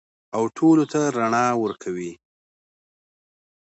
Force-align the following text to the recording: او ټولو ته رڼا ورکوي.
او 0.35 0.43
ټولو 0.57 0.83
ته 0.91 0.99
رڼا 1.17 1.45
ورکوي. 1.63 2.11